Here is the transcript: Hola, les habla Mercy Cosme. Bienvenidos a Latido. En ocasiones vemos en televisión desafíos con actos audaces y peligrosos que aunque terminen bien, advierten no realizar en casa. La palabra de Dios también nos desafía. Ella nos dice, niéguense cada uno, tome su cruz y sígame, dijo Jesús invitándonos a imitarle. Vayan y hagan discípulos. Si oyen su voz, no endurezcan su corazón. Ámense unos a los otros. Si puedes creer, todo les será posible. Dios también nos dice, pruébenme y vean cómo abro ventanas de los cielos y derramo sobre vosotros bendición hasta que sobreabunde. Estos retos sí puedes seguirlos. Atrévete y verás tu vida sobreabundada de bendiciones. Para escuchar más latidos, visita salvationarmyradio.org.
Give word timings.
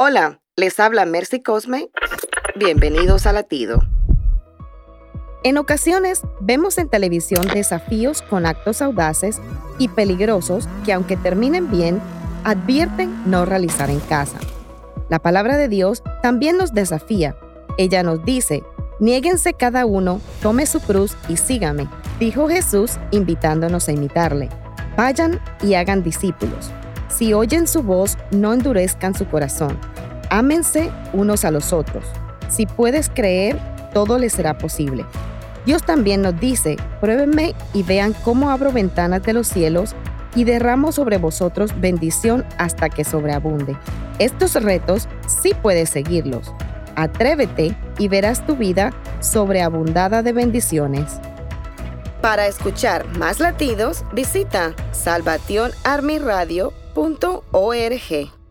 Hola, 0.00 0.40
les 0.56 0.80
habla 0.80 1.04
Mercy 1.04 1.40
Cosme. 1.40 1.88
Bienvenidos 2.56 3.26
a 3.26 3.32
Latido. 3.32 3.80
En 5.44 5.56
ocasiones 5.56 6.22
vemos 6.40 6.78
en 6.78 6.88
televisión 6.88 7.46
desafíos 7.46 8.20
con 8.20 8.44
actos 8.44 8.82
audaces 8.82 9.40
y 9.78 9.86
peligrosos 9.86 10.68
que 10.84 10.92
aunque 10.92 11.16
terminen 11.16 11.70
bien, 11.70 12.00
advierten 12.42 13.30
no 13.30 13.44
realizar 13.44 13.88
en 13.88 14.00
casa. 14.00 14.38
La 15.10 15.20
palabra 15.20 15.56
de 15.56 15.68
Dios 15.68 16.02
también 16.22 16.56
nos 16.56 16.74
desafía. 16.74 17.36
Ella 17.78 18.02
nos 18.02 18.24
dice, 18.24 18.64
niéguense 18.98 19.54
cada 19.54 19.86
uno, 19.86 20.20
tome 20.42 20.66
su 20.66 20.80
cruz 20.80 21.16
y 21.28 21.36
sígame, 21.36 21.88
dijo 22.18 22.48
Jesús 22.48 22.98
invitándonos 23.12 23.86
a 23.86 23.92
imitarle. 23.92 24.48
Vayan 24.96 25.40
y 25.62 25.74
hagan 25.74 26.02
discípulos. 26.02 26.72
Si 27.16 27.32
oyen 27.32 27.68
su 27.68 27.82
voz, 27.84 28.18
no 28.32 28.52
endurezcan 28.52 29.14
su 29.14 29.26
corazón. 29.26 29.78
Ámense 30.30 30.90
unos 31.12 31.44
a 31.44 31.52
los 31.52 31.72
otros. 31.72 32.04
Si 32.48 32.66
puedes 32.66 33.08
creer, 33.08 33.56
todo 33.92 34.18
les 34.18 34.32
será 34.32 34.58
posible. 34.58 35.06
Dios 35.64 35.84
también 35.84 36.22
nos 36.22 36.40
dice, 36.40 36.76
pruébenme 37.00 37.54
y 37.72 37.84
vean 37.84 38.14
cómo 38.24 38.50
abro 38.50 38.72
ventanas 38.72 39.22
de 39.22 39.32
los 39.32 39.46
cielos 39.46 39.94
y 40.34 40.42
derramo 40.42 40.90
sobre 40.90 41.18
vosotros 41.18 41.80
bendición 41.80 42.44
hasta 42.58 42.90
que 42.90 43.04
sobreabunde. 43.04 43.76
Estos 44.18 44.54
retos 44.54 45.08
sí 45.28 45.52
puedes 45.62 45.90
seguirlos. 45.90 46.52
Atrévete 46.96 47.76
y 47.96 48.08
verás 48.08 48.44
tu 48.44 48.56
vida 48.56 48.92
sobreabundada 49.20 50.22
de 50.24 50.32
bendiciones. 50.32 51.20
Para 52.20 52.48
escuchar 52.48 53.06
más 53.18 53.38
latidos, 53.38 54.04
visita 54.12 54.74
salvationarmyradio.org. 56.94 58.43